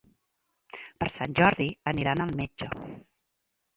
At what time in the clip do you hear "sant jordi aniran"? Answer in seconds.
1.17-2.25